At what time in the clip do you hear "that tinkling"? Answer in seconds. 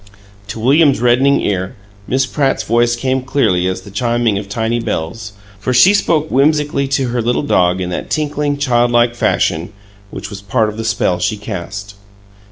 7.91-8.57